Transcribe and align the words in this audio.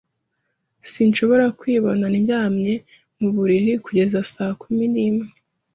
Sinshobora 0.91 1.45
kwibona 1.59 2.05
ndyamye 2.21 2.73
mu 3.19 3.29
buriri 3.35 3.73
kugeza 3.85 4.17
saa 4.33 4.53
kumi 4.61 4.85
n'imwe. 4.93 5.27